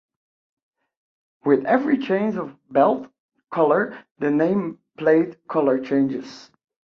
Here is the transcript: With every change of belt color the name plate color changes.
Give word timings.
With 1.45 1.63
every 1.67 1.99
change 1.99 2.35
of 2.35 2.55
belt 2.73 3.09
color 3.51 3.99
the 4.17 4.31
name 4.31 4.79
plate 4.97 5.47
color 5.47 5.79
changes. 5.79 6.49